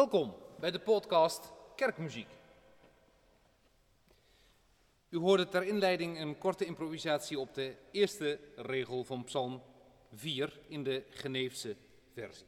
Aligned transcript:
Welkom 0.00 0.34
bij 0.60 0.70
de 0.70 0.80
podcast 0.80 1.52
Kerkmuziek. 1.76 2.28
U 5.08 5.16
hoorde 5.16 5.48
ter 5.48 5.62
inleiding 5.62 6.20
een 6.20 6.38
korte 6.38 6.64
improvisatie 6.64 7.38
op 7.38 7.54
de 7.54 7.76
eerste 7.90 8.38
regel 8.56 9.04
van 9.04 9.24
Psalm 9.24 9.62
4 10.12 10.60
in 10.68 10.84
de 10.84 11.04
Geneefse 11.10 11.76
versie. 12.12 12.46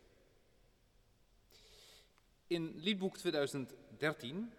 In 2.47 2.75
liedboek 2.77 3.17
2013 3.17 4.53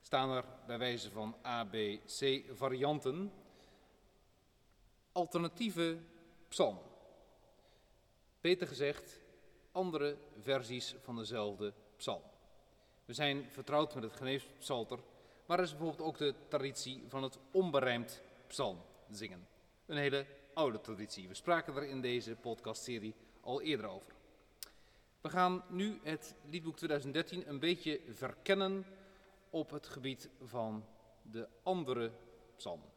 staan 0.00 0.30
er 0.30 0.44
bij 0.66 0.78
wijze 0.78 1.10
van 1.10 1.36
A, 1.46 1.64
B, 1.64 1.74
C 2.18 2.42
varianten 2.54 3.32
alternatieve 5.12 5.98
psalmen. 6.48 6.84
Beter 8.40 8.66
gezegd, 8.66 9.20
andere 9.72 10.16
versies 10.40 10.94
van 11.02 11.16
dezelfde 11.16 11.72
psalm. 12.00 12.22
We 13.04 13.12
zijn 13.12 13.46
vertrouwd 13.50 13.94
met 13.94 14.02
het 14.02 14.12
Geneespsalter, 14.12 14.98
maar 15.46 15.58
er 15.58 15.64
is 15.64 15.70
bijvoorbeeld 15.70 16.08
ook 16.08 16.18
de 16.18 16.34
traditie 16.48 17.04
van 17.08 17.22
het 17.22 17.38
onberijmd 17.50 18.22
psalm 18.46 18.78
zingen. 19.10 19.46
Een 19.86 19.96
hele 19.96 20.26
oude 20.54 20.80
traditie. 20.80 21.28
We 21.28 21.34
spraken 21.34 21.76
er 21.76 21.82
in 21.82 22.00
deze 22.00 22.34
podcastserie 22.34 23.14
al 23.40 23.60
eerder 23.62 23.86
over. 23.86 24.12
We 25.20 25.28
gaan 25.28 25.64
nu 25.68 26.00
het 26.02 26.34
liedboek 26.44 26.76
2013 26.76 27.48
een 27.48 27.58
beetje 27.58 28.00
verkennen 28.08 28.84
op 29.50 29.70
het 29.70 29.86
gebied 29.86 30.28
van 30.42 30.84
de 31.22 31.48
andere 31.62 32.12
psalmen. 32.56 32.88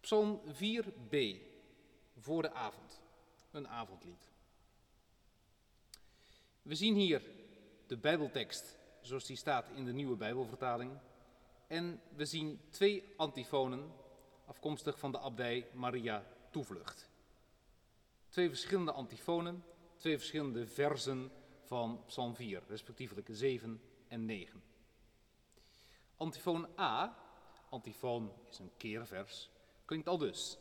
Psalm 0.00 0.40
4b, 0.46 1.16
voor 2.18 2.42
de 2.42 2.52
avond, 2.52 3.00
een 3.50 3.68
avondlied. 3.68 4.28
We 6.62 6.74
zien 6.74 6.94
hier 6.94 7.38
de 7.90 7.96
Bijbeltekst 7.96 8.78
zoals 9.00 9.24
die 9.24 9.36
staat 9.36 9.68
in 9.74 9.84
de 9.84 9.92
nieuwe 9.92 10.16
Bijbelvertaling. 10.16 10.92
En 11.66 12.00
we 12.16 12.24
zien 12.24 12.60
twee 12.68 13.04
antifonen 13.16 13.92
afkomstig 14.46 14.98
van 14.98 15.12
de 15.12 15.18
abdij 15.18 15.66
Maria 15.72 16.24
Toevlucht. 16.50 17.08
Twee 18.28 18.48
verschillende 18.48 18.92
antifonen, 18.92 19.64
twee 19.96 20.18
verschillende 20.18 20.66
versen 20.66 21.30
van 21.64 22.02
Psalm 22.06 22.34
4, 22.34 22.62
respectievelijk 22.68 23.28
7 23.30 23.80
en 24.08 24.24
9. 24.24 24.62
Antifoon 26.16 26.68
A, 26.78 27.16
antifoon 27.68 28.32
is 28.50 28.58
een 28.58 28.72
keervers, 28.76 29.50
klinkt 29.84 30.08
al 30.08 30.18
dus. 30.18 30.58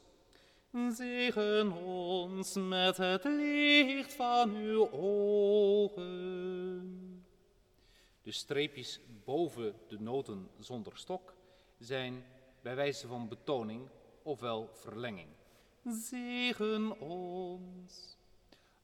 Zegen 0.89 1.71
ons 1.71 2.53
met 2.53 2.97
het 2.97 3.23
licht 3.23 4.13
van 4.13 4.55
uw 4.55 4.91
ogen. 4.91 7.08
De 8.29 8.35
streepjes 8.35 8.99
boven 9.25 9.73
de 9.87 9.99
noten 9.99 10.49
zonder 10.59 10.97
stok 10.97 11.33
zijn 11.79 12.23
bij 12.61 12.75
wijze 12.75 13.07
van 13.07 13.27
betoning 13.27 13.89
ofwel 14.23 14.69
verlenging. 14.73 15.27
Zegen 15.85 16.99
ons. 16.99 18.17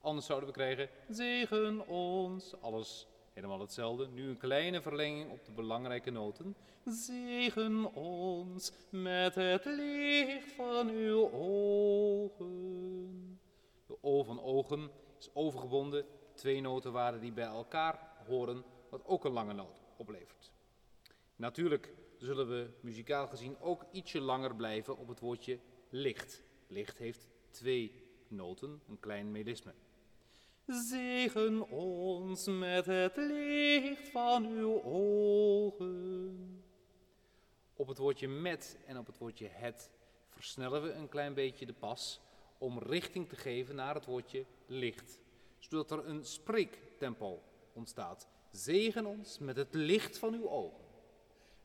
Anders 0.01 0.25
zouden 0.25 0.49
we 0.49 0.55
krijgen 0.55 0.89
zegen 1.09 1.87
ons, 1.87 2.61
alles 2.61 3.07
helemaal 3.33 3.59
hetzelfde. 3.59 4.07
Nu 4.07 4.29
een 4.29 4.37
kleine 4.37 4.81
verlenging 4.81 5.31
op 5.31 5.45
de 5.45 5.51
belangrijke 5.51 6.11
noten. 6.11 6.55
Zegen 6.85 7.93
ons 7.93 8.71
met 8.89 9.35
het 9.35 9.65
licht 9.65 10.51
van 10.51 10.89
uw 10.89 11.31
ogen. 11.31 12.39
De 13.85 13.97
o 14.01 14.23
van 14.23 14.41
ogen 14.41 14.89
is 15.19 15.29
overgebonden, 15.33 16.05
twee 16.33 16.61
notenwaarden 16.61 17.21
die 17.21 17.33
bij 17.33 17.45
elkaar 17.45 17.99
horen, 18.27 18.63
wat 18.95 19.05
ook 19.05 19.25
een 19.25 19.31
lange 19.31 19.53
noot 19.53 19.81
oplevert. 19.97 20.51
Natuurlijk 21.35 21.93
zullen 22.17 22.47
we 22.47 22.69
muzikaal 22.81 23.27
gezien 23.27 23.59
ook 23.59 23.85
ietsje 23.91 24.19
langer 24.19 24.55
blijven 24.55 24.97
op 24.97 25.07
het 25.07 25.19
woordje 25.19 25.59
licht. 25.89 26.43
Licht 26.67 26.97
heeft 26.97 27.27
twee 27.49 28.03
noten, 28.27 28.81
een 28.87 28.99
klein 28.99 29.31
melisme. 29.31 29.73
Zegen 30.65 31.69
ons 31.69 32.47
met 32.47 32.85
het 32.85 33.15
licht 33.15 34.09
van 34.09 34.45
uw 34.45 34.83
ogen. 34.83 36.63
Op 37.73 37.87
het 37.87 37.97
woordje 37.97 38.27
met 38.27 38.77
en 38.85 38.97
op 38.97 39.07
het 39.07 39.17
woordje 39.17 39.47
het 39.47 39.91
versnellen 40.29 40.81
we 40.81 40.91
een 40.91 41.09
klein 41.09 41.33
beetje 41.33 41.65
de 41.65 41.73
pas 41.73 42.21
om 42.57 42.79
richting 42.79 43.29
te 43.29 43.35
geven 43.35 43.75
naar 43.75 43.95
het 43.95 44.05
woordje 44.05 44.45
licht, 44.65 45.19
zodat 45.59 45.91
er 45.91 46.07
een 46.07 46.25
spreektempo 46.25 47.43
ontstaat. 47.73 48.33
Zegen 48.55 49.05
ons 49.05 49.39
met 49.39 49.55
het 49.55 49.73
licht 49.73 50.17
van 50.17 50.33
uw 50.33 50.49
ogen. 50.49 50.85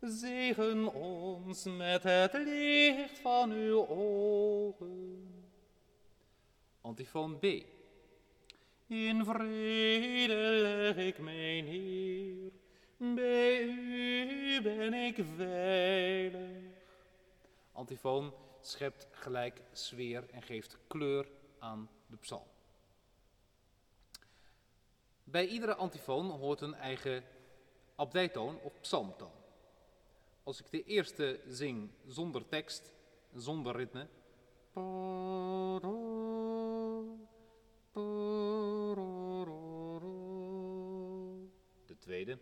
Zegen 0.00 0.94
ons 0.94 1.64
met 1.64 2.02
het 2.02 2.32
licht 2.32 3.18
van 3.18 3.50
uw 3.50 3.88
ogen. 3.88 5.44
Antifoon 6.80 7.38
B. 7.38 7.44
In 8.86 9.24
vrede 9.24 10.34
leg 10.34 10.96
ik 10.96 11.18
mij 11.18 11.60
neer, 11.60 12.52
bij 13.14 13.62
u 13.62 14.62
ben 14.62 14.94
ik 14.94 15.24
veilig. 15.36 16.62
Antifoon 17.72 18.34
schept 18.60 19.06
gelijk 19.10 19.62
sfeer 19.72 20.24
en 20.30 20.42
geeft 20.42 20.78
kleur 20.86 21.28
aan 21.58 21.88
de 22.06 22.16
psalm. 22.16 22.48
Bij 25.30 25.46
iedere 25.46 25.74
antifoon 25.74 26.30
hoort 26.30 26.60
een 26.60 26.74
eigen 26.74 27.24
abdijtoon 27.94 28.60
of 28.62 28.80
psalmtoon. 28.80 29.32
Als 30.42 30.60
ik 30.60 30.70
de 30.70 30.84
eerste 30.84 31.40
zing 31.46 31.90
zonder 32.06 32.48
tekst, 32.48 32.92
zonder 33.34 33.76
ritme. 33.76 34.06
De 41.86 41.98
tweede. 41.98 42.38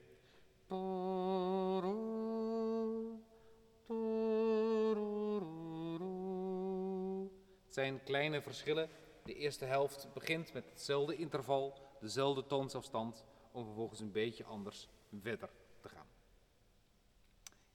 Het 7.64 7.74
zijn 7.74 8.02
kleine 8.04 8.42
verschillen. 8.42 8.88
De 9.24 9.34
eerste 9.34 9.64
helft 9.64 10.08
begint 10.14 10.52
met 10.52 10.64
hetzelfde 10.70 11.16
interval, 11.16 11.87
dezelfde 12.00 12.46
toonsafstand, 12.46 13.24
om 13.52 13.64
vervolgens 13.64 14.00
een 14.00 14.12
beetje 14.12 14.44
anders 14.44 14.88
verder 15.20 15.50
te 15.80 15.88
gaan. 15.88 16.06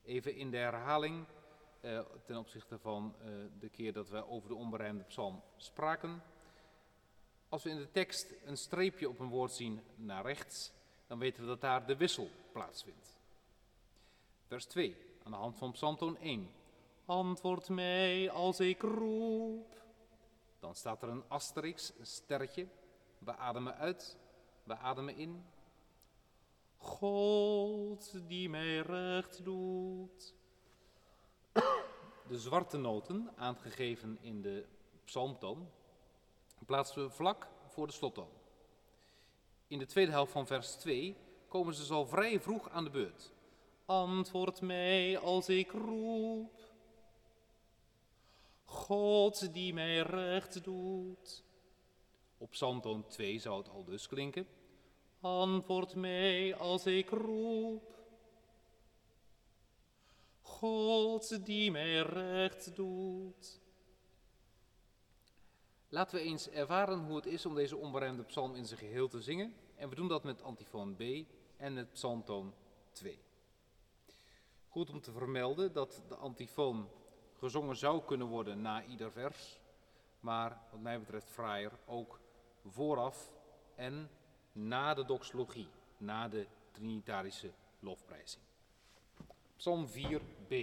Even 0.04 0.36
in 0.36 0.52
de 0.52 0.58
herhaling 0.58 1.26
uh, 1.82 2.00
ten 2.26 2.38
opzichte 2.38 2.80
van 2.80 3.16
uh, 3.20 3.28
de 3.60 3.70
keer 3.70 3.94
dat 3.94 4.10
we 4.10 4.28
over 4.28 4.50
de 4.50 4.56
onberijmde 4.56 5.04
psalm 5.04 5.42
spraken. 5.56 6.24
Als 7.50 7.64
we 7.64 7.70
in 7.70 7.78
de 7.78 7.92
tekst 7.92 8.34
een 8.46 8.58
streepje 8.58 9.10
op 9.10 9.20
een 9.20 9.30
woord 9.30 9.52
zien 9.52 9.82
naar 9.96 10.26
rechts, 10.26 10.72
dan 11.08 11.20
weten 11.20 11.42
we 11.42 11.48
dat 11.48 11.62
daar 11.62 11.86
de 11.86 11.98
wissel 11.98 12.30
plaatsvindt. 12.52 13.20
Vers 14.48 14.66
2, 14.66 14.98
aan 15.24 15.32
de 15.32 15.38
hand 15.38 15.58
van 15.58 15.72
psalmtoon 15.72 16.18
1. 16.18 16.50
Antwoord 17.06 17.70
mij 17.70 18.32
als 18.32 18.60
ik 18.60 18.82
roep. 18.82 19.82
Dan 20.60 20.76
staat 20.76 21.02
er 21.02 21.10
een 21.10 21.24
asterix, 21.28 21.92
een 22.00 22.06
sterretje. 22.06 22.68
We 23.26 23.36
ademen 23.38 23.76
uit, 23.76 24.18
we 24.64 24.78
ademen 24.78 25.16
in. 25.16 25.46
God 26.78 28.28
die 28.28 28.50
mij 28.50 28.80
recht 28.80 29.44
doet. 29.44 30.34
De 32.28 32.40
zwarte 32.40 32.78
noten, 32.78 33.30
aangegeven 33.36 34.18
in 34.22 34.42
de 34.42 34.66
psalmtoon, 35.04 35.70
plaatsen 36.66 37.04
we 37.04 37.10
vlak 37.10 37.48
voor 37.68 37.88
de 37.88 37.94
slottoon. 37.94 38.30
In 39.68 39.80
de 39.80 39.86
tweede 39.86 40.12
helft 40.12 40.32
van 40.32 40.48
vers 40.48 40.72
2 40.76 41.18
komen 41.48 41.74
ze 41.74 41.94
al 41.94 42.06
vrij 42.06 42.40
vroeg 42.40 42.70
aan 42.70 42.84
de 42.84 42.90
beurt. 42.90 43.32
Antwoord 43.86 44.62
mij 44.62 45.18
als 45.20 45.50
ik 45.50 45.72
roep. 45.72 46.62
God 48.64 49.54
die 49.54 49.74
mij 49.74 50.00
recht 50.00 50.64
doet. 50.64 51.44
Op 52.38 52.50
psalmtoon 52.50 53.08
2 53.08 53.40
zou 53.40 53.58
het 53.58 53.70
al 53.70 53.84
dus 53.84 54.08
klinken. 54.08 54.48
Antwoord 55.20 55.96
mij 55.96 56.56
als 56.56 56.86
ik 56.86 57.10
roep. 57.10 57.94
God 60.42 61.46
die 61.46 61.72
mij 61.72 62.02
recht 62.02 62.76
doet. 62.76 63.62
Laten 65.90 66.18
we 66.18 66.24
eens 66.24 66.50
ervaren 66.50 67.00
hoe 67.00 67.16
het 67.16 67.26
is 67.26 67.46
om 67.46 67.56
deze 67.56 67.78
onberijmde 67.78 68.24
psalm 68.24 68.56
in 68.56 68.66
zijn 68.66 68.80
geheel 68.80 69.08
te 69.08 69.22
zingen. 69.22 69.54
En 69.76 69.90
we 69.90 69.96
doen 69.96 70.08
dat 70.08 70.24
met 70.24 70.44
antifoon 70.44 70.96
B 70.96 71.02
en 71.58 71.76
het 71.76 71.92
psalmtoon 71.92 72.54
2. 72.92 73.20
Goed 74.68 74.90
om 74.90 75.02
te 75.02 75.12
vermelden 75.12 75.74
dat 75.74 76.02
de 76.08 76.16
antifoon 76.16 76.90
gezongen 77.34 77.76
zou 77.76 78.04
kunnen 78.06 78.28
worden 78.28 78.62
na 78.62 78.84
ieder 78.84 79.12
vers, 79.12 79.60
maar 80.20 80.62
wat 80.72 80.80
mij 80.80 81.00
betreft 81.00 81.30
fraaier 81.30 81.72
ook 81.86 82.20
vooraf 82.66 83.32
en 83.76 84.10
na 84.52 84.94
de 84.94 85.06
doxologie, 85.06 85.68
na 85.98 86.28
de 86.28 86.48
Trinitarische 86.72 87.52
lofprijzing. 87.80 88.44
Psalm 89.58 89.88
4b. 89.88 90.54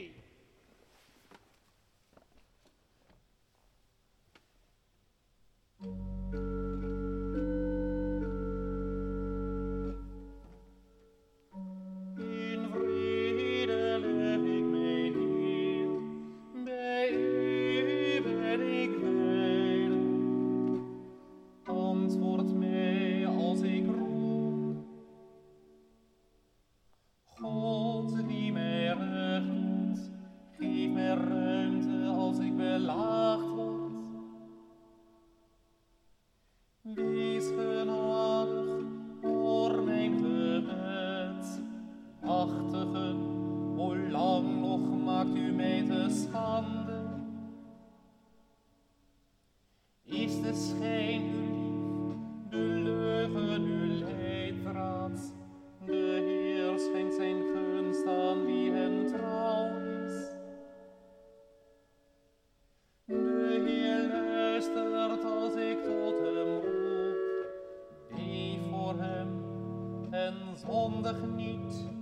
ons 70.61 70.73
hondig 70.73 71.23
niet. 71.37 72.00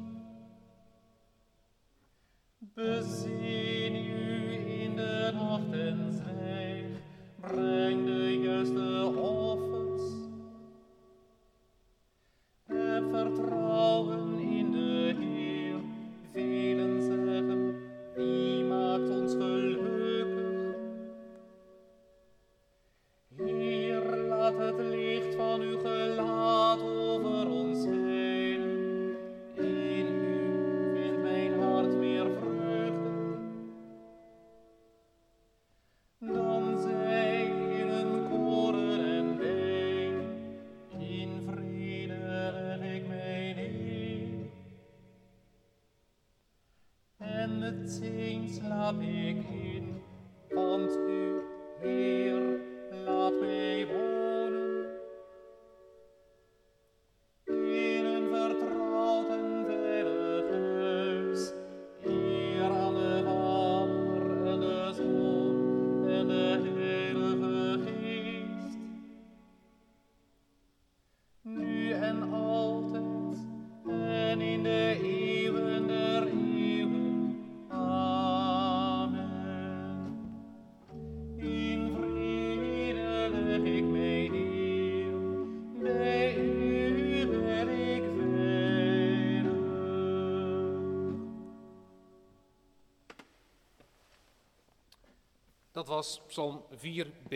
Dat 95.79 95.89
was 95.89 96.21
Psalm 96.27 96.65
4b 96.73 97.33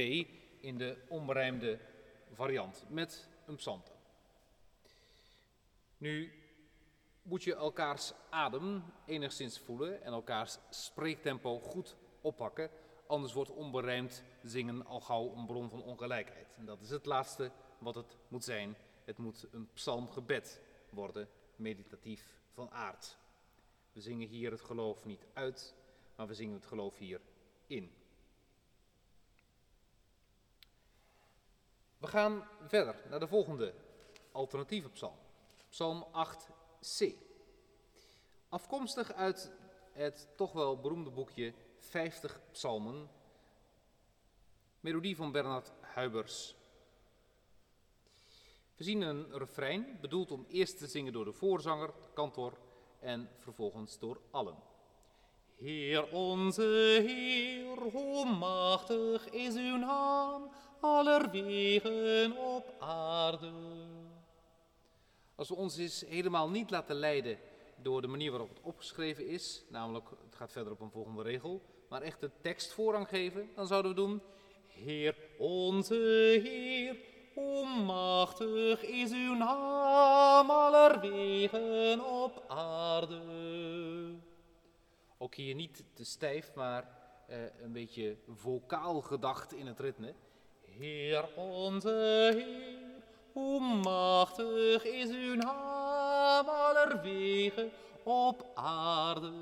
in 0.61 0.79
de 0.79 0.97
onberijmde 1.09 1.79
variant 2.33 2.85
met 2.89 3.29
een 3.47 3.57
psalmte. 3.57 3.93
Nu 5.97 6.33
moet 7.23 7.43
je 7.43 7.55
elkaars 7.55 8.13
adem 8.31 8.85
enigszins 9.07 9.59
voelen 9.59 10.03
en 10.03 10.13
elkaars 10.13 10.59
spreektempo 10.71 11.59
goed 11.59 11.97
oppakken, 12.21 12.71
anders 13.07 13.33
wordt 13.33 13.51
onberijmd 13.51 14.25
zingen 14.43 14.87
al 14.87 15.01
gauw 15.01 15.35
een 15.37 15.47
bron 15.47 15.69
van 15.69 15.83
ongelijkheid. 15.83 16.57
En 16.59 16.67
dat 16.67 16.81
is 16.81 16.91
het 16.91 17.07
laatste 17.07 17.51
wat 17.79 17.95
het 17.95 18.17
moet 18.29 18.45
zijn. 18.45 18.77
Het 19.05 19.19
moet 19.19 19.47
een 19.51 19.69
psalmgebed 19.73 20.61
worden, 20.91 21.29
meditatief 21.57 22.39
van 22.53 22.71
aard. 22.71 23.19
We 23.93 24.01
zingen 24.01 24.29
hier 24.29 24.51
het 24.51 24.63
geloof 24.63 25.05
niet 25.05 25.27
uit, 25.33 25.75
maar 26.17 26.27
we 26.27 26.35
zingen 26.35 26.55
het 26.55 26.67
geloof 26.67 26.99
hier 26.99 27.21
in. 27.67 28.02
We 32.03 32.09
gaan 32.09 32.49
verder 32.67 33.03
naar 33.11 33.21
de 33.21 33.27
volgende 33.29 33.75
alternatieve 34.33 34.89
psalm. 34.89 35.17
Psalm 35.69 36.07
8c. 36.07 37.07
Afkomstig 38.49 39.13
uit 39.13 39.51
het 39.93 40.29
toch 40.37 40.53
wel 40.53 40.81
beroemde 40.81 41.11
boekje 41.11 41.55
50 41.79 42.41
psalmen. 42.51 43.11
Melodie 44.81 45.17
van 45.17 45.33
Bernard 45.33 45.73
Huibers. 45.81 46.55
We 48.77 48.85
zien 48.85 49.01
een 49.01 49.39
refrein, 49.39 49.99
bedoeld 50.01 50.31
om 50.31 50.47
eerst 50.49 50.79
te 50.79 50.87
zingen 50.87 51.13
door 51.13 51.25
de 51.25 51.33
voorzanger, 51.33 51.87
de 51.87 52.13
kantor, 52.15 52.59
en 53.01 53.31
vervolgens 53.39 53.99
door 53.99 54.21
allen. 54.31 54.57
Heer 55.63 56.09
onze 56.11 57.03
Heer, 57.07 57.79
hoe 57.93 58.25
machtig 58.25 59.31
is 59.31 59.55
uw 59.55 59.77
naam, 59.77 60.51
allerwegen 60.81 62.37
op 62.37 62.75
aarde. 62.79 63.51
Als 65.35 65.49
we 65.49 65.55
ons 65.55 65.77
eens 65.77 66.05
helemaal 66.09 66.51
niet 66.51 66.71
laten 66.71 66.97
leiden 66.97 67.39
door 67.77 68.01
de 68.01 68.07
manier 68.07 68.31
waarop 68.31 68.49
het 68.49 68.61
opgeschreven 68.63 69.27
is, 69.27 69.65
namelijk 69.69 70.09
het 70.25 70.35
gaat 70.35 70.53
verder 70.53 70.73
op 70.73 70.81
een 70.81 70.91
volgende 70.91 71.23
regel, 71.23 71.63
maar 71.89 72.03
echt 72.03 72.21
de 72.21 72.31
tekst 72.41 72.73
voorrang 72.73 73.09
geven, 73.09 73.51
dan 73.55 73.67
zouden 73.67 73.91
we 73.91 73.97
doen, 73.97 74.21
Heer 74.67 75.17
onze 75.39 75.95
Heer, 76.45 76.97
hoe 77.35 77.67
machtig 77.67 78.83
is 78.83 79.11
uw 79.13 79.35
naam 79.35 80.51
allerwegen 80.51 82.05
op 82.05 82.45
aarde. 82.49 83.82
Ook 85.33 85.39
hier 85.39 85.55
niet 85.55 85.85
te 85.93 86.05
stijf, 86.05 86.55
maar 86.55 86.89
eh, 87.27 87.39
een 87.63 87.73
beetje 87.73 88.17
vocaal 88.29 89.01
gedacht 89.01 89.53
in 89.53 89.67
het 89.67 89.81
ritme. 89.81 90.15
Heer 90.61 91.29
onze 91.37 92.31
Heer, 92.35 93.03
hoe 93.33 93.61
machtig 93.61 94.85
is 94.85 95.11
uw 95.11 95.35
naam 95.35 96.49
allerwegen 96.49 97.71
op 98.03 98.47
aarde. 98.55 99.33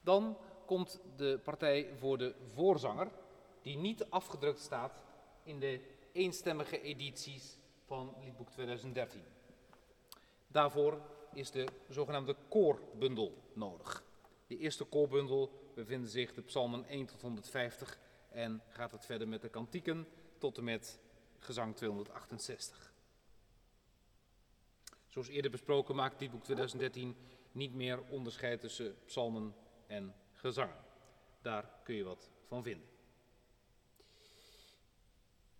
Dan 0.00 0.36
komt 0.66 1.00
de 1.16 1.40
partij 1.44 1.88
voor 1.98 2.18
de 2.18 2.34
voorzanger, 2.54 3.08
die 3.62 3.76
niet 3.76 4.10
afgedrukt 4.10 4.60
staat 4.60 5.02
in 5.42 5.60
de 5.60 5.80
eenstemmige 6.12 6.80
edities 6.80 7.58
van 7.86 8.14
Liedboek 8.20 8.50
2013. 8.50 9.22
Daarvoor 10.46 11.00
is 11.32 11.50
de 11.50 11.66
zogenaamde 11.88 12.36
koorbundel 12.48 13.34
nodig. 13.52 14.05
De 14.46 14.56
eerste 14.56 14.84
koorbundel 14.84 15.70
bevinden 15.74 16.10
zich 16.10 16.34
de 16.34 16.42
psalmen 16.42 16.84
1 16.84 17.06
tot 17.06 17.22
150 17.22 17.98
en 18.28 18.62
gaat 18.68 18.92
het 18.92 19.04
verder 19.04 19.28
met 19.28 19.42
de 19.42 19.48
kantieken 19.48 20.06
tot 20.38 20.58
en 20.58 20.64
met 20.64 20.98
gezang 21.38 21.76
268. 21.76 22.94
Zoals 25.06 25.28
eerder 25.28 25.50
besproken 25.50 25.94
maakt 25.94 26.18
dit 26.18 26.30
boek 26.30 26.44
2013 26.44 27.16
niet 27.52 27.74
meer 27.74 28.02
onderscheid 28.08 28.60
tussen 28.60 28.96
psalmen 29.04 29.54
en 29.86 30.14
gezangen. 30.32 30.84
Daar 31.42 31.70
kun 31.84 31.94
je 31.94 32.04
wat 32.04 32.30
van 32.46 32.62
vinden. 32.62 32.88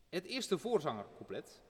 Het 0.09 0.25
eerste 0.25 0.59
voorzangercouplet. 0.59 1.63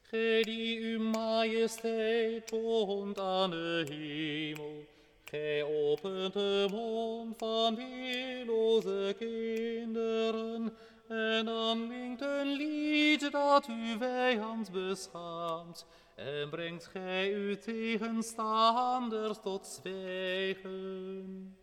Gij 0.00 0.42
die 0.42 0.80
uw 0.80 1.00
majesteit 1.00 2.46
toont 2.46 3.18
aan 3.18 3.50
de 3.50 3.86
hemel, 3.88 4.86
gij 5.28 5.62
opent 5.62 6.32
de 6.32 6.66
mond 6.70 7.38
van 7.38 7.74
weerloze 7.76 9.14
kinderen, 9.18 10.76
en 11.08 11.44
dan 11.44 11.90
een 12.18 12.46
lied 12.46 13.30
dat 13.32 13.66
uw 13.66 13.98
vijand 13.98 14.72
beschaamt, 14.72 15.86
en 16.14 16.50
brengt 16.50 16.86
gij 16.86 17.32
uw 17.32 17.58
tegenstanders 17.58 19.38
tot 19.42 19.66
zwijgen. 19.66 21.56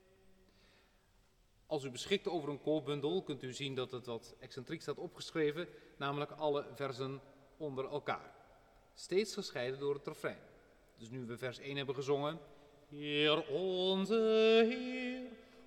Als 1.66 1.84
u 1.84 1.90
beschikt 1.90 2.28
over 2.28 2.50
een 2.50 2.62
koolbundel 2.62 3.24
kunt 3.24 3.44
u 3.44 3.54
zien 3.54 3.76
dat 3.76 3.92
het 3.92 4.06
wat 4.06 4.36
excentriek 4.40 4.82
staat 4.82 4.98
opgeschreven, 4.98 5.68
namelijk 5.98 6.32
alle 6.32 6.66
versen 6.76 7.22
onder 7.58 7.86
elkaar. 7.86 8.34
Steeds 8.94 9.34
gescheiden 9.34 9.80
door 9.80 9.94
het 9.94 10.08
refrein. 10.08 10.40
Dus 10.98 11.10
nu 11.10 11.26
we 11.26 11.38
vers 11.38 11.60
1 11.60 11.78
hebben 11.78 11.96
gezongen. 11.96 12.40
Heer 12.89 13.44
onze 13.48 14.15
Heer, 14.70 15.22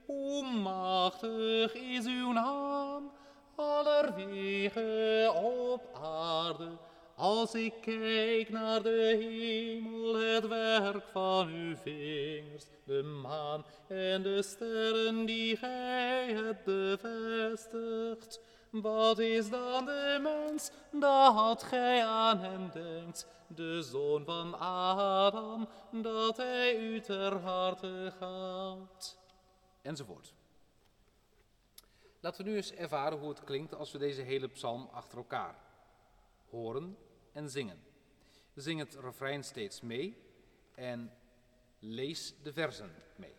hoe 0.06 0.42
machtig 0.42 1.74
is 1.74 2.06
uw 2.06 2.32
naam, 2.32 3.10
allerwege 3.54 5.32
op 5.34 5.98
aarde. 6.02 6.68
Als 7.16 7.54
ik 7.54 7.72
kijk 7.80 8.48
naar 8.48 8.82
de 8.82 9.16
hemel, 9.20 10.14
het 10.14 10.48
werk 10.48 11.04
van 11.12 11.48
uw 11.48 11.76
vingers, 11.76 12.64
de 12.84 13.02
maan 13.02 13.64
en 13.88 14.22
de 14.22 14.42
sterren 14.42 15.24
die 15.24 15.56
gij 15.56 16.32
hebt 16.32 16.64
bevestigd. 16.64 18.40
Wat 18.70 19.18
is 19.18 19.50
dan 19.50 19.84
de 19.84 20.18
mens 20.22 20.70
dat 20.92 21.62
gij 21.62 22.04
aan 22.04 22.38
hem 22.38 22.70
denkt, 22.70 23.26
de 23.46 23.82
zoon 23.82 24.24
van 24.24 24.58
Adam, 24.58 25.68
dat 25.90 26.36
hij 26.36 26.78
u 26.78 27.00
ter 27.00 27.40
harte 27.40 28.12
gaat? 28.18 29.18
Enzovoort. 29.82 30.34
Laten 32.20 32.44
we 32.44 32.50
nu 32.50 32.56
eens 32.56 32.72
ervaren 32.72 33.18
hoe 33.18 33.28
het 33.28 33.44
klinkt 33.44 33.74
als 33.74 33.92
we 33.92 33.98
deze 33.98 34.22
hele 34.22 34.48
psalm 34.48 34.88
achter 34.92 35.18
elkaar 35.18 35.58
horen 36.48 36.98
en 37.32 37.50
zingen. 37.50 37.82
Zing 38.54 38.80
het 38.80 38.94
refrein 38.94 39.44
steeds 39.44 39.80
mee 39.80 40.16
en 40.74 41.12
lees 41.78 42.34
de 42.42 42.52
versen 42.52 42.94
mee. 43.16 43.37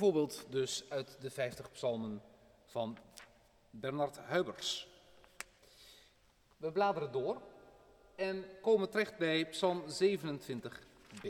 voorbeeld 0.00 0.46
dus 0.48 0.84
uit 0.88 1.16
de 1.20 1.30
50 1.30 1.70
psalmen 1.70 2.22
van 2.64 2.98
Bernard 3.70 4.18
Huibers. 4.18 4.88
We 6.56 6.72
bladeren 6.72 7.12
door 7.12 7.42
en 8.14 8.44
komen 8.60 8.90
terecht 8.90 9.18
bij 9.18 9.48
psalm 9.48 9.84
27b. 10.02 11.28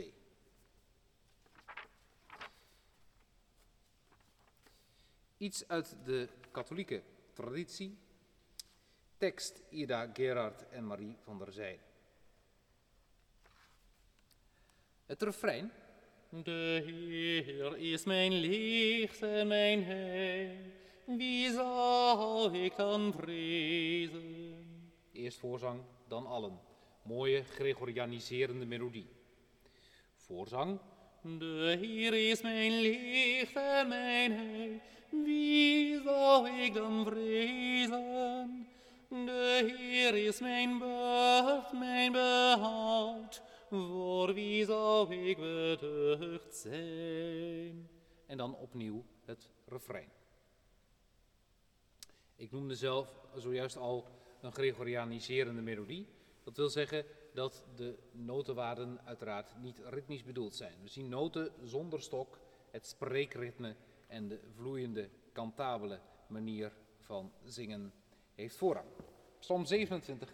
Iets 5.37 5.67
uit 5.67 5.95
de 6.03 6.29
katholieke 6.51 7.03
traditie. 7.33 7.97
Tekst 9.17 9.61
Ida 9.69 10.09
Gerard 10.13 10.69
en 10.69 10.85
Marie 10.85 11.17
van 11.23 11.37
der 11.37 11.53
Zijde. 11.53 11.83
Het 15.05 15.21
refrein 15.21 15.71
de 16.33 16.81
Heer 16.85 17.77
is 17.77 18.03
mijn 18.03 18.33
licht 18.33 19.21
en 19.21 19.47
mijn 19.47 19.83
heil, 19.83 20.49
wie 21.05 21.51
zal 21.51 22.53
ik 22.53 22.75
dan 22.75 23.13
vrezen? 23.13 24.65
Eerst 25.11 25.39
voorzang, 25.39 25.81
dan 26.07 26.25
allen. 26.25 26.59
Mooie 27.03 27.43
Gregorianiserende 27.43 28.65
melodie. 28.65 29.07
Voorzang. 30.15 30.79
De 31.21 31.77
Heer 31.81 32.29
is 32.29 32.41
mijn 32.41 32.81
licht 32.81 33.55
en 33.55 33.87
mijn 33.87 34.31
heil, 34.31 34.79
wie 35.09 36.01
zal 36.01 36.47
ik 36.47 36.73
dan 36.73 37.05
vrezen? 37.05 38.67
De 39.09 39.75
Heer 39.77 40.15
is 40.15 40.39
mijn 40.39 40.77
burcht, 40.77 41.73
mijn 41.73 42.11
behoud 42.11 42.90
voor 43.71 44.33
wie 44.33 44.65
zal 44.65 45.11
ik 45.11 45.37
beducht 45.37 46.55
zijn? 46.55 47.89
En 48.25 48.37
dan 48.37 48.55
opnieuw 48.55 49.05
het 49.25 49.49
refrein. 49.65 50.09
Ik 52.35 52.51
noemde 52.51 52.75
zelf 52.75 53.25
zojuist 53.35 53.77
al 53.77 54.07
een 54.41 54.51
Gregorianiserende 54.51 55.61
melodie. 55.61 56.07
Dat 56.43 56.57
wil 56.57 56.69
zeggen 56.69 57.05
dat 57.33 57.65
de 57.75 57.97
notenwaarden 58.11 59.01
uiteraard 59.05 59.57
niet 59.61 59.81
ritmisch 59.83 60.23
bedoeld 60.23 60.55
zijn. 60.55 60.75
We 60.81 60.87
zien 60.87 61.09
noten 61.09 61.51
zonder 61.63 62.01
stok, 62.01 62.39
het 62.71 62.87
spreekritme 62.87 63.75
en 64.07 64.27
de 64.27 64.39
vloeiende, 64.55 65.09
cantabele 65.33 65.99
manier 66.27 66.73
van 66.99 67.31
zingen 67.43 67.93
heeft 68.35 68.55
voorrang. 68.55 68.87
Psalm 69.39 69.65
27 69.65 70.33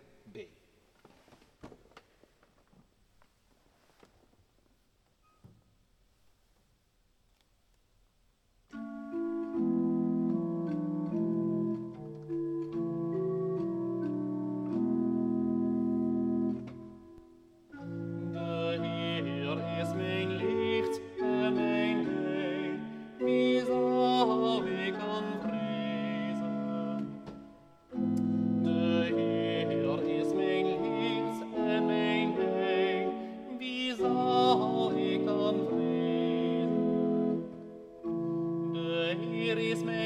Miris 39.47 39.81
man. 39.81 39.96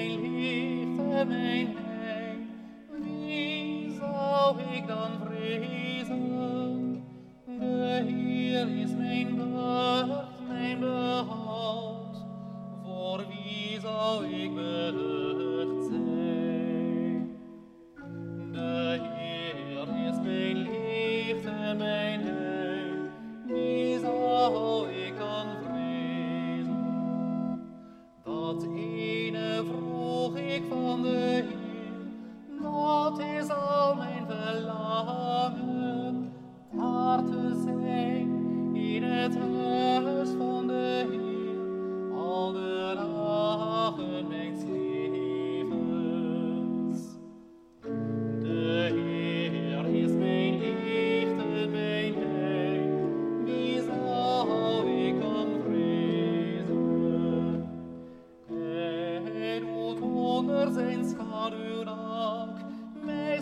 door 60.63 60.71
zijn 60.71 61.05
schaduw 61.05 61.83
raak, 61.83 62.57
mij 63.03 63.39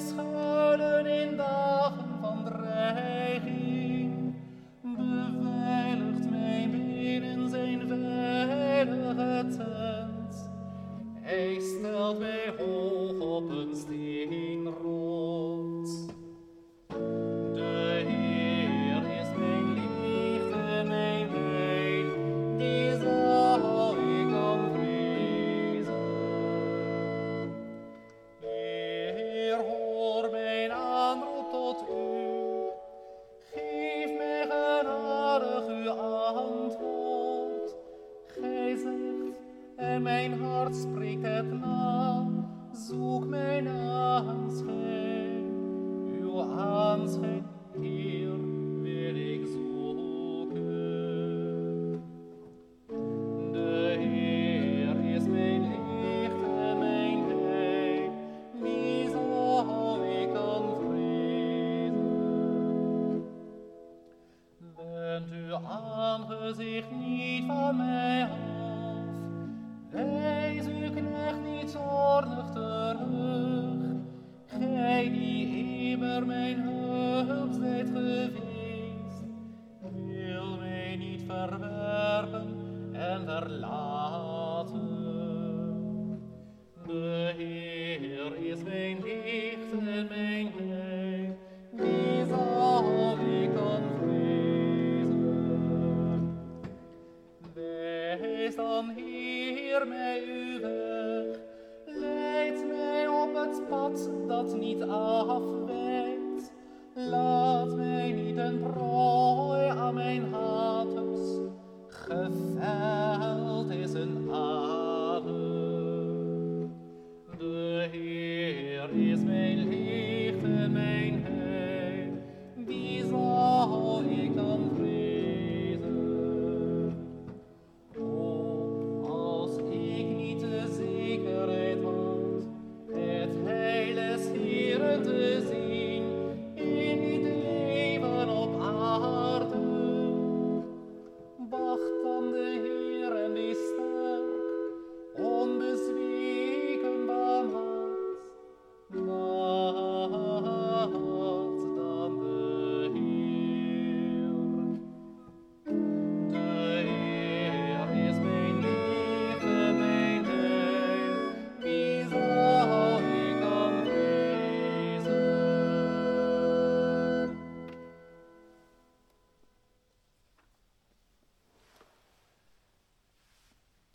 sich 66.53 66.89
nicht 66.91 67.45
vermehrt. 67.45 67.98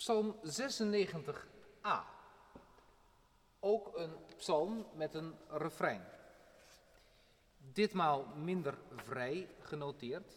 Psalm 0.05 0.37
96a. 0.43 2.05
Ook 3.61 3.97
een 3.97 4.13
psalm 4.37 4.87
met 4.95 5.15
een 5.15 5.35
refrein. 5.49 6.05
Ditmaal 7.73 8.25
minder 8.25 8.79
vrij 8.95 9.49
genoteerd, 9.61 10.35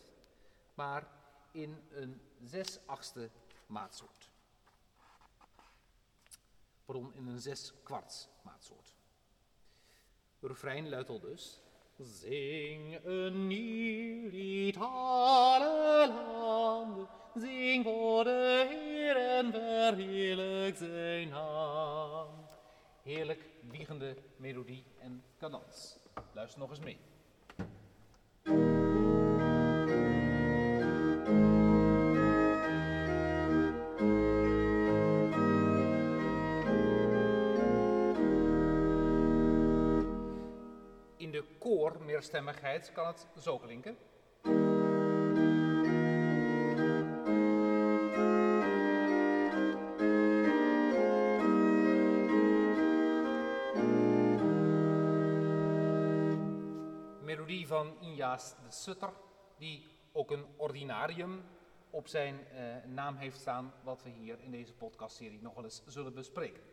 maar 0.73 1.07
in 1.51 1.83
een 1.89 2.21
zes 2.43 2.79
achtste 2.85 3.29
maatsoort. 3.65 4.29
Pardon, 6.85 7.13
in 7.13 7.27
een 7.27 7.39
zes 7.39 7.73
kwarts 7.83 8.27
maatsoort. 8.41 8.95
Refrein 10.39 10.89
luidt 10.89 11.09
al 11.09 11.19
dus. 11.19 11.61
Zing 11.99 12.99
een 13.03 13.47
nieuw 13.47 14.29
lied, 14.29 14.77
alle 14.77 16.07
landen. 16.07 17.07
Zing 17.35 17.83
voor 17.83 18.23
de 18.23 18.65
Heer 18.69 19.15
en 19.15 19.51
verheerlijk 19.51 20.77
zijn 20.77 21.29
naam. 21.29 22.27
Heerlijk 23.03 23.49
wiegende 23.71 24.15
melodie 24.35 24.83
en 24.99 25.23
cadans. 25.37 25.97
Luister 26.33 26.59
nog 26.59 26.69
eens 26.69 26.79
mee. 26.79 27.06
Koormeerstemmigheid 42.17 42.91
kan 42.91 43.07
het 43.07 43.27
zo 43.39 43.57
klinken. 43.57 43.97
Melodie 57.23 57.67
van 57.67 58.01
Injaas 58.01 58.49
de 58.49 58.71
Sutter, 58.71 59.13
die 59.57 59.85
ook 60.11 60.31
een 60.31 60.45
ordinarium 60.55 61.43
op 61.89 62.07
zijn 62.07 62.47
eh, 62.47 62.83
naam 62.85 63.15
heeft 63.15 63.39
staan, 63.39 63.73
wat 63.83 64.03
we 64.03 64.09
hier 64.09 64.39
in 64.39 64.51
deze 64.51 64.73
podcastserie 64.73 65.41
nog 65.41 65.53
wel 65.53 65.63
eens 65.63 65.83
zullen 65.85 66.13
bespreken. 66.13 66.63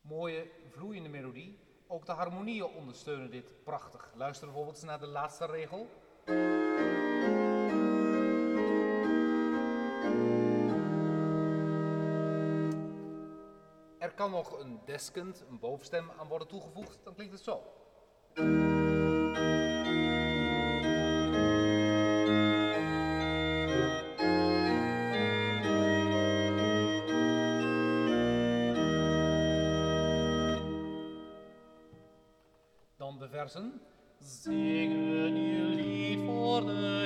Mooie, 0.00 0.50
vloeiende 0.68 1.08
melodie. 1.08 1.67
Ook 1.90 2.06
de 2.06 2.12
harmonieën 2.12 2.64
ondersteunen 2.64 3.30
dit 3.30 3.64
prachtig. 3.64 4.12
Luister 4.14 4.46
bijvoorbeeld 4.46 4.76
eens 4.76 4.84
naar 4.84 4.98
de 5.00 5.06
laatste 5.06 5.46
regel. 5.46 5.88
Er 13.98 14.12
kan 14.14 14.30
nog 14.30 14.60
een 14.60 14.80
deskend, 14.84 15.44
een 15.48 15.58
bovenstem 15.58 16.10
aan 16.18 16.28
worden 16.28 16.48
toegevoegd, 16.48 16.98
dan 17.04 17.14
klinkt 17.14 17.32
het 17.32 17.42
zo. 17.42 17.62
De 33.18 33.28
versen. 33.28 33.80
Zing 34.20 34.92
een 34.92 35.32
nieuw 35.32 35.68
lied 35.74 36.18
voor 36.26 36.66
de 36.66 36.97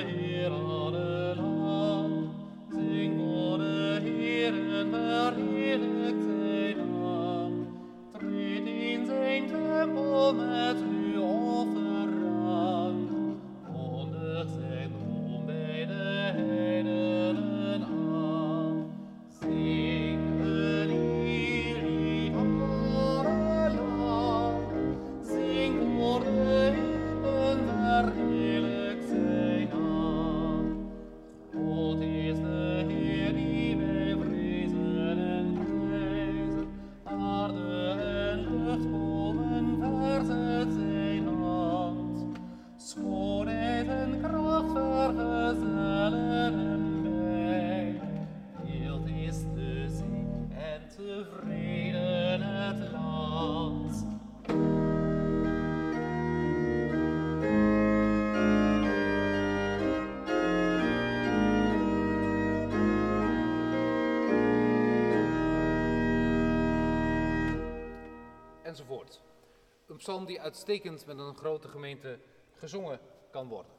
Een 69.87 69.97
psalm 69.97 70.25
die 70.25 70.41
uitstekend 70.41 71.05
met 71.05 71.17
een 71.17 71.35
grote 71.35 71.67
gemeente 71.67 72.19
gezongen 72.53 72.99
kan 73.31 73.47
worden. 73.47 73.71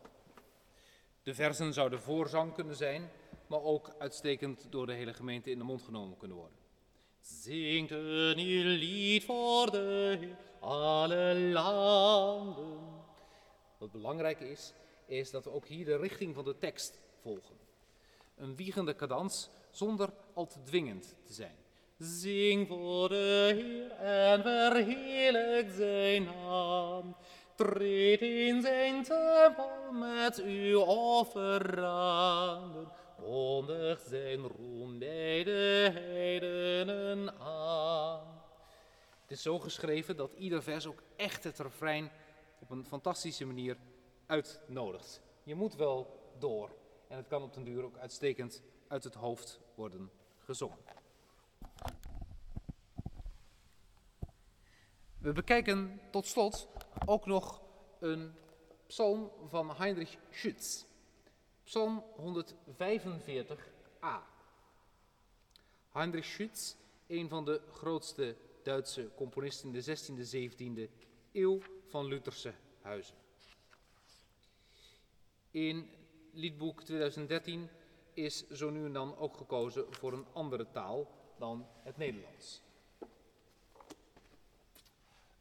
De 1.23 1.35
versen 1.35 1.73
zouden 1.73 2.01
voorzang 2.01 2.55
kunnen 2.55 2.77
zijn, 2.77 3.11
maar 3.47 3.63
ook 3.63 3.95
uitstekend 3.99 4.67
door 4.71 4.87
de 4.87 4.93
hele 4.93 5.15
gemeente 5.15 5.51
in 5.51 5.59
de 5.59 5.65
mond 5.65 5.83
genomen 5.83 6.17
kunnen 6.17 6.37
worden. 6.37 6.57
Zingt 7.21 7.91
een 7.91 8.67
lied 8.67 9.25
voor 9.25 9.71
de 9.71 10.33
alle 10.61 11.35
landen. 11.35 13.03
Wat 13.79 13.93
belangrijk 13.93 14.41
is, 14.41 14.73
is 15.07 15.31
dat 15.31 15.45
we 15.45 15.51
ook 15.51 15.67
hier 15.67 15.85
de 15.85 15.97
richting 15.97 16.35
van 16.35 16.45
de 16.45 16.59
tekst 16.59 16.99
volgen. 17.21 17.57
Een 18.37 18.57
wiegende 18.57 18.95
cadans 18.95 19.51
zonder 19.71 20.13
al 20.35 20.47
te 20.47 20.63
dwingend 20.63 21.17
te 21.25 21.33
zijn. 21.33 21.64
Zing 21.99 22.69
voor 22.69 23.09
de 23.09 23.53
Heer 23.55 23.91
en 23.91 24.43
verheerlijk 24.43 25.71
zijn 25.71 26.25
naam. 26.25 27.17
Treed 27.55 28.21
in 28.21 28.63
zijn 28.63 29.03
tempel 29.03 29.93
met 29.93 30.43
uw 30.43 30.81
offeranden. 30.81 32.89
Kondig 33.17 34.01
zijn 34.01 34.41
roem 34.41 34.99
bij 34.99 35.45
de 35.45 35.91
heidenen 35.93 37.39
aan. 37.39 38.43
Het 39.23 39.31
is 39.31 39.43
zo 39.43 39.59
geschreven 39.59 40.17
dat 40.17 40.33
ieder 40.33 40.63
vers 40.63 40.87
ook 40.87 41.03
echt 41.17 41.45
het 41.45 41.59
refrein 41.59 42.11
op 42.61 42.71
een 42.71 42.85
fantastische 42.85 43.47
manier 43.47 43.77
uitnodigt. 44.27 45.21
Je 45.43 45.55
moet 45.55 45.75
wel 45.75 46.21
door 46.39 46.71
en 47.09 47.17
het 47.17 47.27
kan 47.27 47.43
op 47.43 47.55
den 47.55 47.65
duur 47.65 47.85
ook 47.85 47.99
uitstekend 47.99 48.63
uit 48.89 49.05
het 49.05 49.15
hoofd 49.15 49.61
worden 49.75 50.11
gezongen. 50.39 50.94
We 55.25 55.33
bekijken 55.33 56.01
tot 56.11 56.27
slot 56.27 56.69
ook 57.07 57.27
nog 57.27 57.63
een 57.99 58.33
psalm 58.87 59.31
van 59.49 59.77
Heinrich 59.77 60.17
Schütz. 60.31 60.85
Psalm 61.63 62.05
145a. 62.21 64.23
Heinrich 65.93 66.25
Schütz, 66.25 66.75
een 67.07 67.29
van 67.29 67.45
de 67.45 67.61
grootste 67.73 68.37
Duitse 68.63 69.11
componisten 69.17 69.75
in 69.75 69.81
de 69.81 69.97
16e, 69.97 70.53
17e 70.53 70.91
eeuw 71.33 71.59
van 71.89 72.07
Lutherse 72.07 72.55
huizen. 72.81 73.17
In 75.51 75.91
liedboek 76.33 76.83
2013 76.83 77.69
is 78.13 78.49
zo 78.49 78.71
nu 78.71 78.85
en 78.85 78.93
dan 78.93 79.17
ook 79.17 79.37
gekozen 79.37 79.95
voor 79.95 80.13
een 80.13 80.27
andere 80.33 80.71
taal 80.71 81.11
dan 81.39 81.67
het 81.83 81.97
Nederlands. 81.97 82.63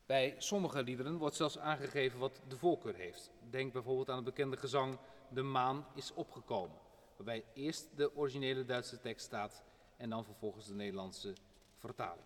Bij 0.05 0.35
sommige 0.37 0.83
liederen 0.83 1.17
wordt 1.17 1.35
zelfs 1.35 1.57
aangegeven 1.57 2.19
wat 2.19 2.41
de 2.47 2.57
voorkeur 2.57 2.95
heeft. 2.95 3.31
Denk 3.49 3.73
bijvoorbeeld 3.73 4.09
aan 4.09 4.15
het 4.15 4.25
bekende 4.25 4.57
gezang 4.57 4.97
De 5.29 5.41
maan 5.41 5.85
is 5.95 6.13
opgekomen, 6.13 6.77
waarbij 7.15 7.45
eerst 7.53 7.89
de 7.95 8.15
originele 8.15 8.65
Duitse 8.65 8.99
tekst 8.99 9.25
staat 9.25 9.63
en 9.97 10.09
dan 10.09 10.25
vervolgens 10.25 10.67
de 10.67 10.73
Nederlandse 10.73 11.33
vertaling. 11.77 12.25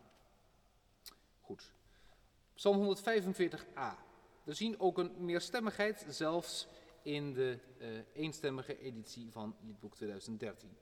Goed. 1.42 1.74
Psalm 2.54 2.96
145a. 2.96 4.06
We 4.44 4.54
zien 4.54 4.80
ook 4.80 4.98
een 4.98 5.12
meerstemmigheid, 5.18 6.06
zelfs 6.10 6.68
in 7.02 7.34
de 7.34 7.60
uh, 7.78 7.88
eenstemmige 8.14 8.80
editie 8.80 9.32
van 9.32 9.56
liedboek 9.62 9.96
2013. 9.96 10.78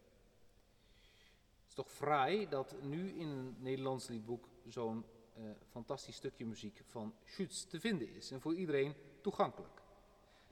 toch 1.74 1.92
fraai 1.92 2.50
dat 2.50 2.76
nu 2.82 3.10
in 3.10 3.28
een 3.28 3.56
Nederlands 3.60 4.08
liedboek 4.08 4.48
zo'n 4.68 5.06
uh, 5.38 5.52
fantastisch 5.70 6.16
stukje 6.16 6.46
muziek 6.46 6.82
van 6.86 7.16
Schütz 7.24 7.66
te 7.66 7.80
vinden 7.80 8.10
is 8.10 8.32
en 8.32 8.42
voor 8.42 8.56
iedereen 8.56 8.96
toegankelijk. 9.22 9.82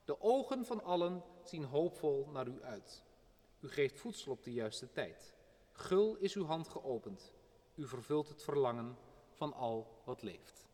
De 0.05 0.21
ogen 0.21 0.65
van 0.65 0.83
allen 0.83 1.23
zien 1.43 1.63
hoopvol 1.63 2.27
naar 2.31 2.47
u 2.47 2.63
uit. 2.63 3.03
U 3.59 3.69
geeft 3.69 3.99
voedsel 3.99 4.31
op 4.31 4.43
de 4.43 4.53
juiste 4.53 4.91
tijd. 4.91 5.35
Gul 5.71 6.15
is 6.15 6.35
uw 6.35 6.45
hand 6.45 6.67
geopend. 6.67 7.33
U 7.75 7.87
vervult 7.87 8.29
het 8.29 8.43
verlangen 8.43 8.97
van 9.31 9.53
al 9.53 10.01
wat 10.05 10.21
leeft. 10.21 10.67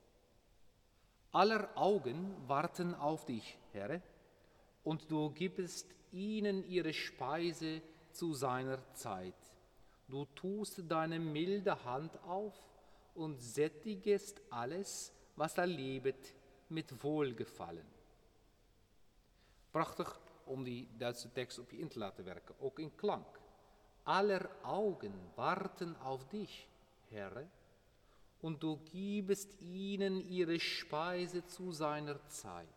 Aller 1.30 1.74
Augen 1.74 2.46
warten 2.48 2.96
auf 3.00 3.26
dich, 3.26 3.58
Herr, 3.72 4.02
und 4.84 5.10
du 5.10 5.30
gibst 5.30 5.86
ihnen 6.12 6.64
ihre 6.64 6.94
Speise 6.94 7.82
zu 8.12 8.34
seiner 8.34 8.80
Zeit. 8.94 9.54
Du 10.08 10.26
tust 10.34 10.82
deine 10.88 11.20
milde 11.20 11.84
Hand 11.84 12.18
auf 12.24 12.56
und 13.16 13.42
sättigest 13.42 14.42
alles, 14.50 15.12
was 15.36 15.58
er 15.58 15.68
lebt, 15.68 16.34
mit 16.70 17.04
Wohlgefallen. 17.04 17.86
Prachtig 19.72 20.08
om 20.46 20.64
die 20.64 20.88
Duitse 20.98 21.32
tekst 21.32 21.60
op 21.60 21.72
je 21.72 21.78
in 21.78 21.90
te 21.90 22.00
laten 22.00 22.26
werken, 22.26 22.56
ook 22.60 22.80
in 22.80 22.96
klank. 22.96 23.40
Aller 24.04 24.50
Augen 24.64 25.14
warten 25.36 25.96
auf 26.02 26.28
dich, 26.28 26.68
Herr, 27.10 27.48
und 28.42 28.64
du 28.64 28.78
gibst 28.92 29.60
ihnen 29.62 30.20
ihre 30.22 30.60
Speise 30.60 31.46
zu 31.46 31.72
seiner 31.72 32.26
Zeit. 32.28 32.68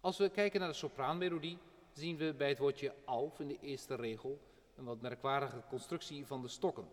Als 0.00 0.18
we 0.18 0.30
kijken 0.30 0.60
naar 0.60 0.68
de 0.68 0.74
sopraanmelodie, 0.74 1.58
zien 1.92 2.16
we 2.16 2.34
bij 2.34 2.48
het 2.48 2.58
woordje 2.58 2.94
auf 3.04 3.40
in 3.40 3.48
de 3.48 3.58
eerste 3.60 3.94
regel 3.94 4.40
een 4.80 4.86
wat 4.86 5.00
merkwaardige 5.00 5.62
constructie 5.68 6.26
van 6.26 6.42
de 6.42 6.48
stokken. 6.48 6.88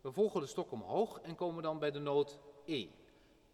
We 0.00 0.12
volgen 0.12 0.40
de 0.40 0.46
stok 0.46 0.72
omhoog 0.72 1.20
en 1.20 1.34
komen 1.34 1.62
dan 1.62 1.78
bij 1.78 1.90
de 1.90 1.98
noot 1.98 2.38
E. 2.64 2.88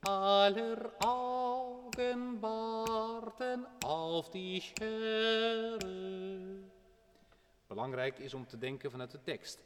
Aller 0.01 0.93
Augen 0.99 2.41
warten 2.41 3.67
auf 3.79 4.29
dich, 4.29 4.71
Herr. 4.75 5.79
Belangrijk 7.67 8.19
is 8.19 8.35
om 8.35 8.47
te 8.47 8.59
denken 8.59 8.91
vanuit 8.91 9.11
de 9.11 9.23
tekst. 9.23 9.65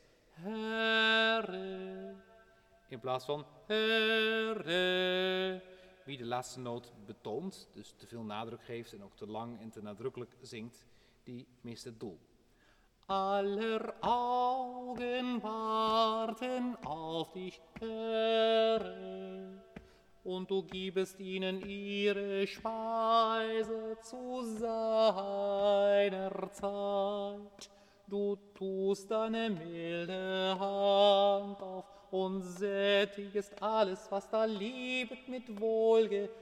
In 2.89 3.01
plaats 3.01 3.25
van 3.25 3.47
Herre. 3.67 5.63
wie 6.05 6.17
de 6.17 6.27
laatste 6.27 6.61
noot 6.61 6.93
betoont, 7.07 7.69
dus 7.73 7.95
te 7.97 8.07
veel 8.07 8.23
nadruk 8.23 8.63
geeft 8.63 8.93
en 8.93 9.05
ook 9.05 9.17
te 9.17 9.27
lang 9.27 9.61
en 9.61 9.71
te 9.71 9.83
nadrukkelijk 9.83 10.37
zingt, 10.41 10.87
die 11.23 11.47
mist 11.61 11.85
het 11.85 12.01
doel. 12.01 12.19
Aller 13.11 13.93
Augen 14.03 15.43
warten 15.43 16.77
auf 16.85 17.33
dich, 17.33 17.61
Herr, 17.81 18.81
und 20.23 20.49
du 20.49 20.63
gibest 20.63 21.19
ihnen 21.19 21.61
ihre 21.69 22.47
Speise 22.47 23.99
zu 24.01 24.45
seiner 24.61 26.31
Zeit. 26.53 27.69
Du 28.07 28.37
tust 28.55 29.11
deine 29.11 29.51
milde 29.51 30.57
Hand 30.57 31.61
auf 31.61 31.87
und 32.13 32.43
sättigest 32.43 33.61
alles, 33.61 34.07
was 34.09 34.31
da 34.31 34.45
lebt, 34.45 35.29
mit 35.29 35.61
Wohlgefallen. 35.61 36.41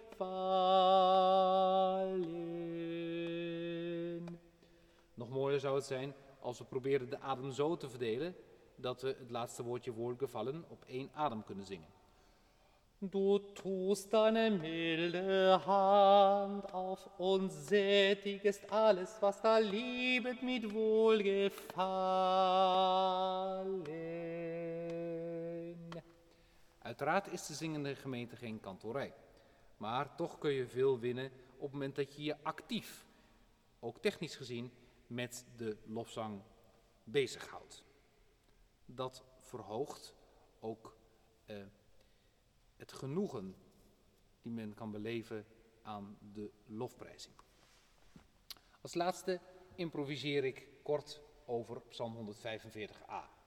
Zou 5.58 5.74
het 5.74 5.84
zijn 5.84 6.14
als 6.48 6.58
we 6.58 6.64
proberen 6.64 7.10
de 7.10 7.20
adem 7.20 7.52
zo 7.52 7.76
te 7.76 7.88
verdelen 7.88 8.34
dat 8.76 9.02
we 9.02 9.08
het 9.18 9.30
laatste 9.30 9.62
woordje 9.62 9.92
wohlgevallen 9.92 10.64
op 10.68 10.84
één 10.86 11.10
adem 11.12 11.44
kunnen 11.44 11.64
zingen. 11.64 11.88
Du 12.98 13.52
tust 13.52 14.10
deine 14.10 14.50
milde 14.50 15.60
Hand 15.64 16.72
auf 16.72 17.08
und 17.16 17.52
sättigest 17.52 18.70
alles, 18.70 19.18
was 19.20 19.40
da 19.40 19.58
liebet 19.58 20.42
mit 20.42 20.72
Wohlgefallen. 20.72 21.66
Uiteraard 26.78 27.32
is 27.32 27.46
de 27.46 27.54
zingende 27.54 27.94
gemeente 27.94 28.36
geen 28.36 28.60
kantorij, 28.60 29.14
maar 29.76 30.14
toch 30.14 30.38
kun 30.38 30.52
je 30.52 30.66
veel 30.66 30.98
winnen 30.98 31.30
op 31.56 31.62
het 31.62 31.72
moment 31.72 31.96
dat 31.96 32.14
je 32.14 32.22
je 32.22 32.36
actief, 32.42 33.06
ook 33.80 33.98
technisch 33.98 34.36
gezien, 34.36 34.72
met 35.08 35.44
de 35.56 35.76
lofzang 35.84 36.42
bezighoudt. 37.04 37.84
Dat 38.86 39.24
verhoogt 39.38 40.14
ook 40.60 40.96
eh, 41.44 41.56
het 42.76 42.92
genoegen 42.92 43.54
die 44.42 44.52
men 44.52 44.74
kan 44.74 44.90
beleven 44.90 45.46
aan 45.82 46.18
de 46.32 46.50
lofprijzing. 46.66 47.34
Als 48.80 48.94
laatste 48.94 49.40
improviseer 49.74 50.44
ik 50.44 50.68
kort 50.82 51.20
over 51.46 51.80
Psalm 51.80 52.34
145a. 52.34 53.37